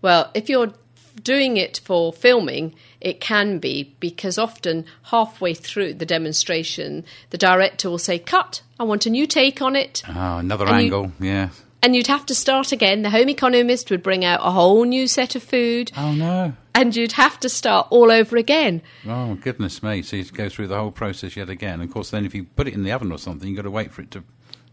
Well, 0.02 0.30
if 0.34 0.48
you're 0.48 0.72
doing 1.22 1.56
it 1.56 1.80
for 1.84 2.12
filming, 2.12 2.74
it 3.00 3.20
can 3.20 3.58
be 3.58 3.94
because 4.00 4.38
often 4.38 4.84
halfway 5.04 5.54
through 5.54 5.94
the 5.94 6.06
demonstration, 6.06 7.04
the 7.30 7.38
director 7.38 7.90
will 7.90 7.98
say, 7.98 8.18
"Cut! 8.18 8.62
I 8.78 8.84
want 8.84 9.06
a 9.06 9.10
new 9.10 9.26
take 9.26 9.60
on 9.62 9.76
it." 9.76 10.02
Ah, 10.08 10.38
another 10.38 10.66
And 10.66 10.76
you- 10.78 10.82
angle, 10.84 11.12
yeah. 11.20 11.48
And 11.84 11.96
you'd 11.96 12.06
have 12.06 12.24
to 12.26 12.34
start 12.34 12.70
again. 12.70 13.02
The 13.02 13.10
home 13.10 13.28
economist 13.28 13.90
would 13.90 14.04
bring 14.04 14.24
out 14.24 14.38
a 14.44 14.52
whole 14.52 14.84
new 14.84 15.08
set 15.08 15.34
of 15.34 15.42
food, 15.42 15.90
Oh 15.96 16.12
no. 16.12 16.52
and 16.76 16.94
you'd 16.94 17.12
have 17.12 17.40
to 17.40 17.48
start 17.48 17.88
all 17.90 18.12
over 18.12 18.36
again. 18.36 18.82
Oh 19.08 19.34
goodness 19.34 19.82
me! 19.82 20.02
So 20.02 20.14
you'd 20.16 20.32
go 20.32 20.48
through 20.48 20.68
the 20.68 20.78
whole 20.78 20.92
process 20.92 21.36
yet 21.36 21.50
again. 21.50 21.80
Of 21.80 21.90
course, 21.90 22.10
then 22.10 22.24
if 22.24 22.36
you 22.36 22.44
put 22.44 22.68
it 22.68 22.74
in 22.74 22.84
the 22.84 22.92
oven 22.92 23.10
or 23.10 23.18
something, 23.18 23.48
you've 23.48 23.56
got 23.56 23.62
to 23.62 23.70
wait 23.70 23.92
for 23.92 24.02
it 24.02 24.12
to 24.12 24.22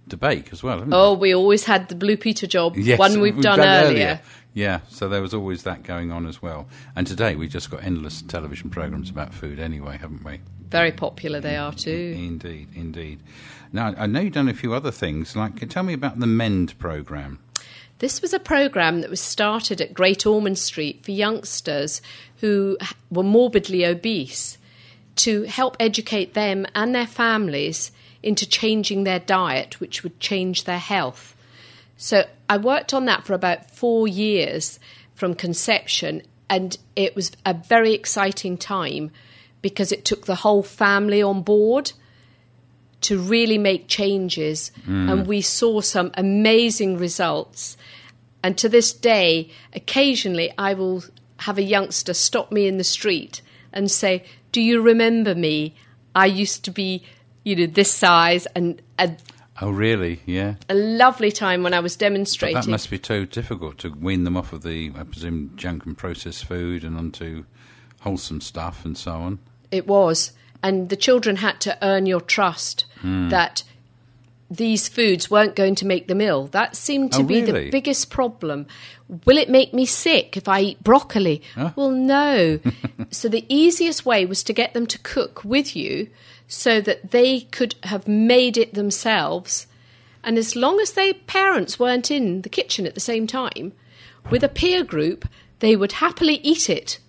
to 0.10 0.18
bake 0.18 0.52
as 0.52 0.64
well. 0.64 0.86
Oh, 0.92 1.14
we 1.14 1.34
always 1.34 1.66
had 1.66 1.90
the 1.90 1.96
Blue 1.96 2.18
Peter 2.18 2.48
job. 2.48 2.76
Yes, 2.76 3.00
one 3.00 3.20
we've, 3.20 3.40
done, 3.40 3.60
earlier. 3.60 4.22
Yeah, 4.54 4.80
so 4.90 5.08
there 5.08 5.22
was 5.22 5.34
always 5.34 5.64
that 5.64 5.84
going 5.84 6.12
on 6.12 6.26
as 6.26 6.42
well. 6.42 6.68
And 6.96 7.06
today 7.06 7.36
we've 7.36 7.50
just 7.50 7.70
got 7.70 7.84
endless 7.84 8.22
television 8.22 8.70
programs 8.70 9.10
about 9.10 9.34
food 9.34 9.60
anyway, 9.60 9.98
haven't 9.98 10.24
we? 10.24 10.42
Very 10.70 10.92
popular 10.92 11.40
they 11.40 11.56
are 11.56 11.74
too. 11.74 12.14
Indeed, 12.18 12.70
indeed. 12.76 13.20
Now 13.72 13.94
I 13.98 14.06
know 14.06 14.20
you've 14.20 14.34
done 14.34 14.50
a 14.50 14.54
few 14.54 14.74
other 14.74 14.92
things. 14.92 15.36
Like, 15.36 15.68
tell 15.70 15.84
me 15.84 15.94
about 15.94 16.20
the 16.20 16.28
Mend 16.28 16.78
program. 16.80 17.40
This 18.00 18.22
was 18.22 18.34
a 18.34 18.40
program 18.40 19.02
that 19.02 19.10
was 19.10 19.20
started 19.20 19.82
at 19.82 19.94
Great 19.94 20.26
Ormond 20.26 20.58
Street 20.58 21.04
for 21.04 21.12
youngsters 21.12 22.02
who 22.38 22.78
were 23.12 23.24
morbidly 23.24 23.86
obese 23.86 24.58
to 25.18 25.44
help 25.44 25.76
educate 25.82 26.34
them 26.34 26.66
and 26.74 26.96
their 26.96 27.08
families 27.08 27.92
into 28.22 28.48
changing 28.48 29.04
their 29.04 29.20
diet, 29.20 29.80
which 29.80 30.04
would 30.04 30.20
change 30.20 30.64
their 30.64 30.80
health. 30.80 31.36
So 31.98 32.26
I 32.50 32.58
worked 32.58 32.94
on 32.94 33.06
that 33.06 33.26
for 33.26 33.34
about 33.34 33.72
four 33.72 34.08
years 34.08 34.80
from 35.16 35.36
conception, 35.36 36.22
and 36.50 36.78
it 36.96 37.16
was 37.16 37.32
a 37.46 37.54
very 37.54 37.94
exciting 37.94 38.58
time 38.58 39.12
because 39.62 39.92
it 39.92 40.06
took 40.06 40.26
the 40.26 40.36
whole 40.36 40.64
family 40.64 41.22
on 41.22 41.42
board 41.42 41.92
to 43.02 43.18
really 43.18 43.58
make 43.58 43.88
changes, 43.88 44.72
hmm. 44.86 45.10
and 45.10 45.28
we 45.28 45.42
saw 45.42 45.82
some 45.82 46.12
amazing 46.16 46.98
results. 46.98 47.78
And 48.44 48.58
to 48.58 48.70
this 48.70 48.94
day, 48.94 49.52
occasionally 49.74 50.52
I 50.58 50.74
will 50.74 51.04
have 51.38 51.58
a 51.58 51.64
youngster 51.64 52.14
stop 52.14 52.52
me 52.52 52.68
in 52.68 52.78
the 52.78 52.84
street 52.84 53.42
and 53.72 53.90
say, 53.90 54.24
"Do 54.52 54.62
you 54.62 54.82
remember 54.82 55.36
me? 55.36 55.76
I 56.16 56.26
used 56.26 56.66
to 56.66 56.72
be, 56.72 57.04
you 57.50 57.56
know, 57.56 57.66
this 57.66 57.92
size." 57.92 58.46
And 58.56 58.82
a, 58.98 59.12
Oh, 59.62 59.72
really? 59.72 60.22
Yeah. 60.26 60.56
a 60.70 60.74
lovely 60.74 61.32
time 61.34 61.64
when 61.64 61.74
I 61.74 61.82
was 61.82 61.96
But 61.98 62.06
demonstrating. 62.06 62.56
that 62.62 62.68
must 62.68 62.90
be 62.90 62.98
too 62.98 63.26
difficult 63.26 63.78
to 63.80 63.90
wean 63.90 64.24
them 64.24 64.38
off 64.38 64.54
of 64.54 64.64
the, 64.64 64.92
I 64.98 65.04
presume, 65.04 65.52
junk 65.58 65.86
and 65.86 65.98
processed 65.98 66.46
food 66.46 66.86
and 66.86 66.98
onto 66.98 67.44
wholesome 68.02 68.40
stuff 68.40 68.86
and 68.86 68.98
so 68.98 69.12
on. 69.12 69.40
It 69.70 69.86
was. 69.86 70.32
And 70.64 70.88
the 70.88 70.96
children 70.96 71.36
had 71.38 71.60
to 71.62 71.78
earn 71.82 72.06
your 72.06 72.22
trust 72.22 72.86
Hmm. 73.02 73.28
that 73.30 73.64
these 74.52 74.88
foods 74.88 75.30
weren't 75.30 75.56
going 75.56 75.76
to 75.76 75.86
make 75.86 76.08
them 76.08 76.22
ill. 76.22 76.48
That 76.48 76.76
seemed 76.76 77.12
to 77.14 77.20
Oh, 77.20 77.24
be 77.24 77.42
really? 77.42 77.66
the 77.66 77.70
biggest 77.72 78.10
problem. 78.10 78.66
Will 79.26 79.38
it 79.38 79.50
make 79.50 79.74
me 79.74 79.86
sick 79.86 80.38
if 80.38 80.48
I 80.48 80.62
eat 80.62 80.84
broccoli? 80.84 81.42
Well, 81.76 81.92
no. 81.92 82.60
so 83.12 83.28
the 83.30 83.46
easiest 83.48 84.06
way 84.06 84.26
was 84.26 84.42
to 84.44 84.54
get 84.54 84.74
them 84.74 84.88
to 84.88 84.98
cook 85.00 85.44
with 85.44 85.76
you 85.76 86.08
so 86.50 86.82
that 86.82 87.12
they 87.12 87.42
could 87.42 87.76
have 87.84 88.08
made 88.08 88.58
it 88.58 88.74
themselves. 88.74 89.68
And 90.24 90.38
as 90.38 90.56
long 90.56 90.80
as 90.82 90.92
their 90.92 91.14
parents 91.14 91.80
weren't 91.80 92.12
in 92.12 92.42
the 92.42 92.50
kitchen 92.50 92.86
at 92.86 92.96
the 92.96 93.00
same 93.00 93.28
time, 93.28 93.72
with 94.30 94.44
a 94.44 94.50
peer 94.50 94.84
group, 94.84 95.30
they 95.60 95.76
would 95.76 95.94
happily 95.94 96.36
eat 96.44 96.70
it. 96.70 97.00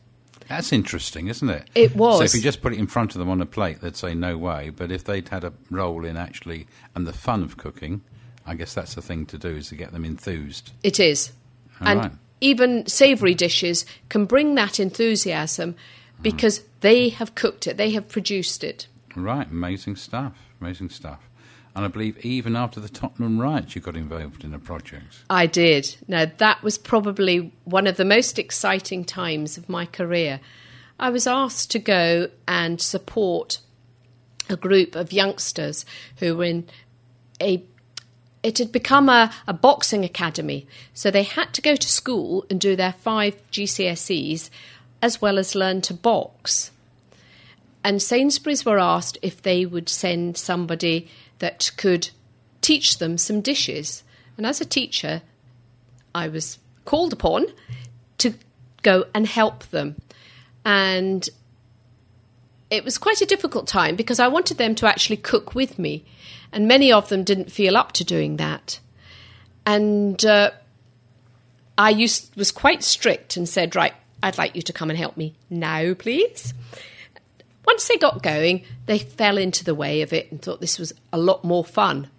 That's 0.46 0.72
interesting, 0.72 1.28
isn't 1.28 1.48
it? 1.48 1.68
It 1.74 1.96
was. 1.96 2.18
So 2.18 2.24
if 2.24 2.34
you 2.34 2.42
just 2.42 2.60
put 2.60 2.74
it 2.74 2.78
in 2.78 2.86
front 2.86 3.14
of 3.14 3.18
them 3.18 3.30
on 3.30 3.40
a 3.40 3.46
plate, 3.46 3.80
they'd 3.80 3.96
say 3.96 4.14
no 4.14 4.36
way. 4.36 4.70
But 4.70 4.92
if 4.92 5.04
they'd 5.04 5.28
had 5.28 5.42
a 5.42 5.52
role 5.70 6.04
in 6.04 6.16
actually 6.16 6.66
and 6.94 7.06
the 7.06 7.12
fun 7.12 7.42
of 7.42 7.56
cooking, 7.56 8.02
I 8.44 8.54
guess 8.54 8.74
that's 8.74 8.94
the 8.94 9.02
thing 9.02 9.26
to 9.26 9.38
do 9.38 9.48
is 9.48 9.68
to 9.68 9.74
get 9.74 9.92
them 9.92 10.04
enthused. 10.04 10.72
It 10.82 11.00
is. 11.00 11.32
All 11.80 11.88
and 11.88 12.00
right. 12.00 12.12
even 12.42 12.86
savoury 12.86 13.34
dishes 13.34 13.86
can 14.10 14.26
bring 14.26 14.54
that 14.56 14.78
enthusiasm 14.78 15.76
because 16.20 16.58
hmm. 16.58 16.66
they 16.80 17.08
have 17.08 17.34
cooked 17.34 17.66
it, 17.66 17.78
they 17.78 17.92
have 17.92 18.08
produced 18.08 18.62
it. 18.64 18.86
Right, 19.16 19.50
amazing 19.50 19.96
stuff, 19.96 20.34
amazing 20.60 20.90
stuff. 20.90 21.20
And 21.74 21.84
I 21.84 21.88
believe 21.88 22.24
even 22.24 22.56
after 22.56 22.80
the 22.80 22.88
Tottenham 22.88 23.40
riots, 23.40 23.74
you 23.74 23.80
got 23.80 23.96
involved 23.96 24.42
in 24.42 24.52
a 24.52 24.58
project. 24.58 25.22
I 25.30 25.46
did. 25.46 25.96
Now, 26.08 26.26
that 26.38 26.62
was 26.62 26.78
probably 26.78 27.52
one 27.64 27.86
of 27.86 27.96
the 27.96 28.04
most 28.04 28.38
exciting 28.38 29.04
times 29.04 29.56
of 29.56 29.68
my 29.68 29.86
career. 29.86 30.40
I 30.98 31.10
was 31.10 31.26
asked 31.26 31.70
to 31.70 31.78
go 31.78 32.28
and 32.48 32.80
support 32.80 33.60
a 34.48 34.56
group 34.56 34.96
of 34.96 35.12
youngsters 35.12 35.86
who 36.16 36.36
were 36.36 36.44
in 36.44 36.68
a 37.40 37.64
it 38.42 38.56
had 38.56 38.72
become 38.72 39.10
a, 39.10 39.32
a 39.46 39.52
boxing 39.52 40.02
academy. 40.02 40.66
So 40.94 41.10
they 41.10 41.24
had 41.24 41.52
to 41.54 41.60
go 41.60 41.76
to 41.76 41.88
school 41.88 42.46
and 42.48 42.58
do 42.58 42.74
their 42.74 42.94
five 42.94 43.36
GCSEs 43.52 44.48
as 45.02 45.20
well 45.20 45.38
as 45.38 45.54
learn 45.54 45.82
to 45.82 45.94
box. 45.94 46.70
And 47.82 48.02
Sainsbury's 48.02 48.64
were 48.64 48.78
asked 48.78 49.18
if 49.22 49.42
they 49.42 49.64
would 49.64 49.88
send 49.88 50.36
somebody 50.36 51.08
that 51.38 51.70
could 51.76 52.10
teach 52.60 52.98
them 52.98 53.16
some 53.16 53.40
dishes. 53.40 54.04
And 54.36 54.46
as 54.46 54.60
a 54.60 54.66
teacher, 54.66 55.22
I 56.14 56.28
was 56.28 56.58
called 56.84 57.12
upon 57.12 57.46
to 58.18 58.34
go 58.82 59.06
and 59.14 59.26
help 59.26 59.64
them. 59.70 59.96
And 60.64 61.28
it 62.70 62.84
was 62.84 62.98
quite 62.98 63.20
a 63.20 63.26
difficult 63.26 63.66
time 63.66 63.96
because 63.96 64.20
I 64.20 64.28
wanted 64.28 64.58
them 64.58 64.74
to 64.76 64.86
actually 64.86 65.16
cook 65.16 65.54
with 65.54 65.78
me, 65.78 66.04
and 66.52 66.68
many 66.68 66.92
of 66.92 67.08
them 67.08 67.24
didn't 67.24 67.50
feel 67.50 67.76
up 67.76 67.92
to 67.92 68.04
doing 68.04 68.36
that. 68.36 68.78
And 69.66 70.24
uh, 70.24 70.52
I 71.76 71.90
used, 71.90 72.34
was 72.36 72.52
quite 72.52 72.82
strict 72.82 73.36
and 73.36 73.48
said, 73.48 73.74
Right, 73.74 73.94
I'd 74.22 74.38
like 74.38 74.54
you 74.54 74.62
to 74.62 74.72
come 74.72 74.90
and 74.90 74.98
help 74.98 75.16
me 75.16 75.34
now, 75.48 75.94
please. 75.94 76.54
Once 77.70 77.86
they 77.86 77.96
got 77.96 78.20
going, 78.20 78.64
they 78.86 78.98
fell 78.98 79.38
into 79.38 79.62
the 79.62 79.76
way 79.76 80.02
of 80.02 80.12
it 80.12 80.28
and 80.32 80.42
thought 80.42 80.60
this 80.60 80.76
was 80.76 80.92
a 81.12 81.18
lot 81.18 81.44
more 81.44 81.64
fun. 81.64 82.10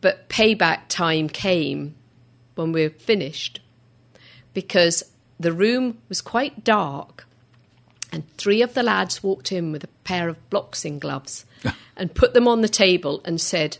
But 0.00 0.28
payback 0.28 0.88
time 0.88 1.28
came 1.28 1.94
when 2.56 2.72
we 2.72 2.82
were 2.82 2.90
finished 2.90 3.60
because 4.52 5.04
the 5.38 5.52
room 5.52 5.98
was 6.08 6.20
quite 6.20 6.64
dark 6.64 7.28
and 8.10 8.28
three 8.36 8.60
of 8.60 8.74
the 8.74 8.82
lads 8.82 9.22
walked 9.22 9.52
in 9.52 9.70
with 9.70 9.84
a 9.84 9.88
pair 10.02 10.28
of 10.28 10.50
boxing 10.50 10.98
gloves 10.98 11.44
and 11.96 12.12
put 12.12 12.34
them 12.34 12.48
on 12.48 12.60
the 12.60 12.68
table 12.68 13.22
and 13.24 13.40
said, 13.40 13.78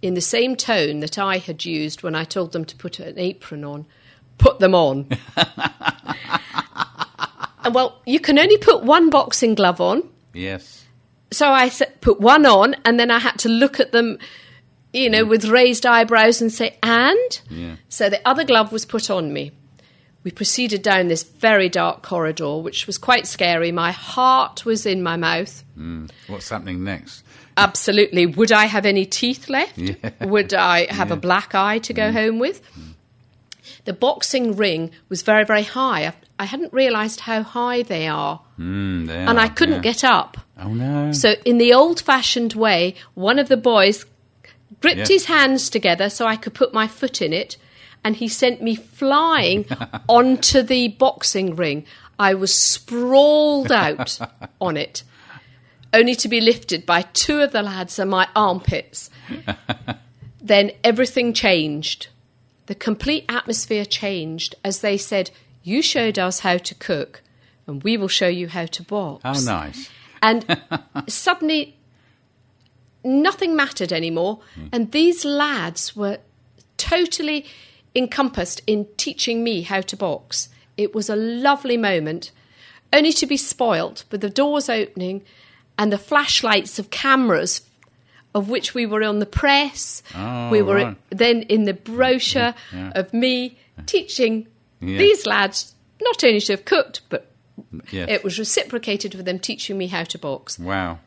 in 0.00 0.14
the 0.14 0.22
same 0.22 0.56
tone 0.56 1.00
that 1.00 1.18
I 1.18 1.36
had 1.36 1.66
used 1.66 2.02
when 2.02 2.14
I 2.14 2.24
told 2.24 2.52
them 2.52 2.64
to 2.64 2.76
put 2.76 3.00
an 3.00 3.18
apron 3.18 3.64
on, 3.64 3.84
put 4.38 4.60
them 4.60 4.74
on. 4.74 5.10
and 7.68 7.74
well, 7.74 8.00
you 8.06 8.18
can 8.18 8.38
only 8.38 8.56
put 8.56 8.82
one 8.82 9.10
boxing 9.10 9.54
glove 9.54 9.78
on. 9.78 10.08
Yes. 10.32 10.86
So 11.30 11.52
I 11.52 11.68
put 12.00 12.18
one 12.18 12.46
on, 12.46 12.74
and 12.86 12.98
then 12.98 13.10
I 13.10 13.18
had 13.18 13.38
to 13.40 13.50
look 13.50 13.78
at 13.78 13.92
them, 13.92 14.18
you 14.94 15.10
know, 15.10 15.24
mm. 15.24 15.28
with 15.28 15.44
raised 15.44 15.84
eyebrows 15.84 16.40
and 16.40 16.50
say, 16.50 16.78
and? 16.82 17.40
Yeah. 17.50 17.76
So 17.90 18.08
the 18.08 18.26
other 18.26 18.44
glove 18.44 18.72
was 18.72 18.86
put 18.86 19.10
on 19.10 19.34
me. 19.34 19.52
We 20.24 20.30
proceeded 20.30 20.82
down 20.82 21.08
this 21.08 21.22
very 21.22 21.68
dark 21.68 22.02
corridor, 22.02 22.56
which 22.56 22.86
was 22.86 22.96
quite 22.96 23.26
scary. 23.26 23.70
My 23.70 23.92
heart 23.92 24.64
was 24.64 24.86
in 24.86 25.02
my 25.02 25.16
mouth. 25.16 25.62
Mm. 25.78 26.10
What's 26.26 26.48
happening 26.48 26.82
next? 26.82 27.22
Absolutely. 27.58 28.24
Would 28.24 28.52
I 28.52 28.64
have 28.64 28.86
any 28.86 29.04
teeth 29.04 29.50
left? 29.50 29.76
Yeah. 29.76 29.94
Would 30.22 30.54
I 30.54 30.90
have 30.90 31.10
a 31.10 31.16
black 31.16 31.54
eye 31.54 31.80
to 31.80 31.92
go 31.92 32.04
mm. 32.04 32.12
home 32.12 32.38
with? 32.38 32.62
The 33.84 33.92
boxing 33.92 34.56
ring 34.56 34.90
was 35.10 35.20
very, 35.20 35.44
very 35.44 35.64
high. 35.64 36.14
I, 36.38 36.44
hadn't 36.44 36.72
realised 36.72 37.20
how 37.20 37.42
high 37.42 37.82
they 37.82 38.06
are, 38.08 38.40
Mm, 38.58 39.06
there, 39.06 39.28
and 39.28 39.38
I 39.40 39.48
couldn't 39.48 39.76
yeah. 39.84 39.92
get 39.92 40.04
up. 40.04 40.36
Oh 40.60 40.72
no! 40.74 41.12
So, 41.12 41.34
in 41.44 41.58
the 41.58 41.72
old 41.72 42.00
fashioned 42.00 42.54
way, 42.54 42.94
one 43.14 43.38
of 43.38 43.48
the 43.48 43.56
boys 43.56 44.04
gripped 44.80 44.98
Yeah. 44.98 45.06
his 45.06 45.24
hands 45.26 45.70
together 45.70 46.10
so 46.10 46.26
I 46.26 46.36
could 46.36 46.54
put 46.54 46.72
my 46.74 46.86
foot 46.88 47.20
in 47.22 47.32
it, 47.32 47.56
and 48.04 48.16
he 48.16 48.28
sent 48.28 48.62
me 48.62 48.74
flying 48.74 49.66
onto 50.08 50.62
the 50.62 50.88
boxing 50.88 51.54
ring. 51.56 51.84
I 52.18 52.34
was 52.34 52.52
sprawled 52.54 53.70
out 53.70 54.18
on 54.60 54.76
it, 54.76 55.02
only 55.92 56.14
to 56.16 56.28
be 56.28 56.40
lifted 56.40 56.84
by 56.84 57.02
two 57.02 57.40
of 57.40 57.52
the 57.52 57.62
lads 57.62 57.98
and 57.98 58.10
my 58.10 58.26
armpits. 58.34 59.10
then 60.40 60.70
everything 60.84 61.32
changed. 61.32 62.08
The 62.66 62.74
complete 62.74 63.24
atmosphere 63.28 63.84
changed 63.84 64.54
as 64.64 64.80
they 64.80 64.96
said, 64.96 65.30
You 65.62 65.82
showed 65.82 66.18
us 66.18 66.40
how 66.40 66.58
to 66.58 66.74
cook, 66.74 67.22
and 67.66 67.82
we 67.82 67.96
will 67.96 68.08
show 68.08 68.28
you 68.28 68.48
how 68.48 68.66
to 68.66 68.82
box. 68.82 69.22
oh, 69.24 69.40
nice. 69.44 69.90
And 70.22 70.44
suddenly, 71.08 71.76
nothing 73.04 73.54
mattered 73.56 73.92
anymore. 73.92 74.40
Hmm. 74.54 74.66
And 74.72 74.92
these 74.92 75.24
lads 75.24 75.94
were 75.96 76.18
totally 76.76 77.44
encompassed 77.94 78.62
in 78.66 78.86
teaching 78.96 79.42
me 79.44 79.62
how 79.62 79.80
to 79.82 79.96
box. 79.96 80.48
It 80.76 80.94
was 80.94 81.08
a 81.10 81.16
lovely 81.16 81.76
moment, 81.76 82.30
only 82.92 83.12
to 83.14 83.26
be 83.26 83.36
spoilt 83.36 84.04
with 84.10 84.20
the 84.20 84.30
doors 84.30 84.68
opening 84.68 85.22
and 85.76 85.92
the 85.92 85.98
flashlights 85.98 86.78
of 86.78 86.90
cameras. 86.90 87.62
Of 88.34 88.50
which 88.50 88.74
we 88.74 88.84
were 88.84 89.02
on 89.02 89.18
the 89.20 89.26
press, 89.26 90.02
Oh, 90.14 90.50
we 90.50 90.60
were 90.62 90.74
right. 90.74 90.96
then 91.10 91.42
in 91.44 91.64
the 91.64 91.72
brochure 91.72 92.54
Yeah. 92.72 92.92
of 92.94 93.12
me 93.14 93.56
teaching 93.86 94.46
Yeah. 94.80 94.98
these 94.98 95.26
lads 95.26 95.74
not 96.00 96.22
only 96.24 96.40
to 96.40 96.52
have 96.52 96.64
cooked, 96.64 97.00
but 97.08 97.30
Yes. 97.90 98.08
it 98.10 98.22
was 98.24 98.38
reciprocated 98.38 99.14
with 99.14 99.24
them 99.26 99.38
teaching 99.38 99.76
me 99.76 99.88
how 99.88 100.04
to 100.04 100.18
box. 100.18 100.58
wow. 100.58 100.98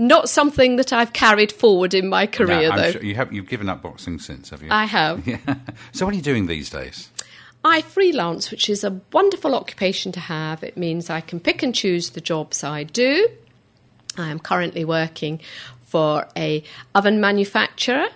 Not 0.00 0.28
something 0.28 0.76
that 0.76 0.92
I've 0.92 1.12
carried 1.12 1.50
forward 1.50 1.92
in 1.92 2.08
my 2.08 2.26
career, 2.28 2.70
No, 2.70 2.76
though. 2.76 2.92
sure 2.92 3.02
you 3.02 3.16
have. 3.16 3.32
You've 3.32 3.48
given 3.48 3.68
up 3.68 3.82
boxing 3.82 4.20
since, 4.20 4.50
have 4.50 4.62
you? 4.62 4.68
I 4.70 4.84
have. 4.84 5.26
yeah. 5.26 5.38
So 5.92 6.06
what 6.06 6.14
are 6.14 6.16
you 6.16 6.22
doing 6.22 6.46
these 6.46 6.70
days? 6.70 7.08
I 7.64 7.82
freelance, 7.82 8.52
which 8.52 8.70
is 8.70 8.84
a 8.84 9.00
wonderful 9.12 9.56
occupation 9.56 10.12
to 10.12 10.20
have. 10.20 10.62
It 10.62 10.76
means 10.76 11.10
I 11.10 11.20
can 11.20 11.40
pick 11.40 11.64
and 11.64 11.74
choose 11.74 12.10
the 12.10 12.20
jobs 12.20 12.62
I 12.62 12.84
do. 12.84 13.28
I 14.16 14.28
am 14.28 14.38
currently 14.38 14.84
working 14.84 15.40
for 15.84 16.28
a 16.36 16.62
oven 16.94 17.20
manufacturer 17.20 18.06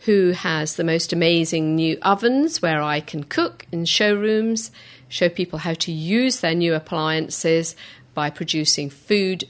who 0.00 0.30
has 0.32 0.76
the 0.76 0.84
most 0.84 1.12
amazing 1.12 1.74
new 1.74 1.98
ovens 2.02 2.62
where 2.62 2.82
I 2.82 3.00
can 3.00 3.24
cook 3.24 3.66
in 3.72 3.84
showrooms, 3.86 4.70
show 5.08 5.28
people 5.28 5.58
how 5.60 5.74
to 5.74 5.92
use 5.92 6.40
their 6.40 6.54
new 6.54 6.74
appliances 6.74 7.74
by 8.14 8.30
producing 8.30 8.90
food 8.90 9.44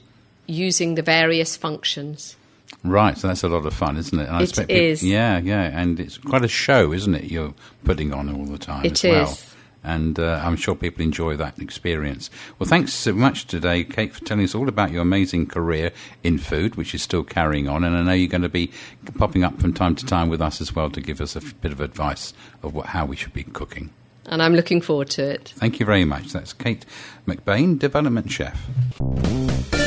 using 0.47 0.95
the 0.95 1.01
various 1.01 1.57
functions. 1.57 2.35
Right, 2.83 3.17
so 3.17 3.27
that's 3.27 3.43
a 3.43 3.49
lot 3.49 3.65
of 3.65 3.73
fun, 3.73 3.97
isn't 3.97 4.17
it? 4.17 4.27
And 4.27 4.35
I 4.35 4.39
It 4.41 4.43
expect 4.43 4.69
peop- 4.69 4.77
is. 4.77 5.03
yeah, 5.03 5.39
yeah, 5.39 5.63
and 5.79 5.99
it's 5.99 6.17
quite 6.17 6.43
a 6.43 6.47
show, 6.47 6.91
isn't 6.93 7.13
it? 7.15 7.25
You're 7.25 7.53
putting 7.83 8.13
on 8.13 8.33
all 8.33 8.45
the 8.45 8.57
time 8.57 8.85
It 8.85 9.03
as 9.03 9.03
well. 9.03 9.37
And 9.83 10.19
uh, 10.19 10.41
I'm 10.43 10.55
sure 10.55 10.75
people 10.75 11.03
enjoy 11.03 11.37
that 11.37 11.59
experience. 11.59 12.29
Well, 12.59 12.67
thanks 12.67 12.93
so 12.93 13.13
much 13.13 13.45
today, 13.45 13.83
Kate, 13.83 14.13
for 14.13 14.23
telling 14.25 14.43
us 14.43 14.53
all 14.53 14.67
about 14.67 14.91
your 14.91 15.01
amazing 15.01 15.47
career 15.47 15.91
in 16.23 16.37
food, 16.37 16.75
which 16.75 16.93
is 16.93 17.01
still 17.01 17.23
carrying 17.23 17.69
on. 17.69 17.83
And 17.83 17.95
I 17.95 18.01
know 18.01 18.13
you're 18.13 18.27
going 18.27 18.41
to 18.41 18.49
be 18.49 18.71
popping 19.17 19.43
up 19.43 19.59
from 19.61 19.73
time 19.73 19.95
to 19.95 20.05
time 20.05 20.29
with 20.29 20.41
us 20.41 20.59
as 20.59 20.75
well 20.75 20.89
to 20.89 21.01
give 21.01 21.21
us 21.21 21.35
a 21.35 21.41
bit 21.41 21.71
of 21.71 21.79
advice 21.79 22.33
of 22.63 22.73
what, 22.73 22.87
how 22.87 23.05
we 23.05 23.15
should 23.15 23.33
be 23.33 23.43
cooking. 23.43 23.91
And 24.25 24.43
I'm 24.43 24.53
looking 24.53 24.81
forward 24.81 25.09
to 25.11 25.23
it. 25.23 25.53
Thank 25.55 25.79
you 25.79 25.85
very 25.85 26.03
much. 26.03 26.33
That's 26.33 26.51
Kate 26.51 26.85
McBain, 27.25 27.79
Development 27.79 28.29
Chef. 28.29 29.86